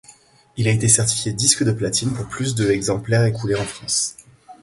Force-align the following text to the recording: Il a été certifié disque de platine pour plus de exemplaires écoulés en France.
Il 0.57 0.67
a 0.67 0.71
été 0.71 0.87
certifié 0.87 1.31
disque 1.31 1.63
de 1.63 1.71
platine 1.71 2.11
pour 2.11 2.25
plus 2.27 2.55
de 2.55 2.71
exemplaires 2.71 3.23
écoulés 3.25 3.53
en 3.53 3.63
France. 3.63 4.15